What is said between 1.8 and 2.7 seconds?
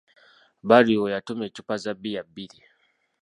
za bbiya bbiri.